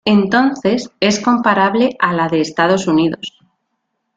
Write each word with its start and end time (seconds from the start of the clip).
Entonces, 0.03 0.89
es 0.99 1.19
comparable 1.19 1.95
a 1.99 2.11
la 2.11 2.27
de 2.27 2.41
Estados 2.41 2.87
Unidos. 2.87 3.37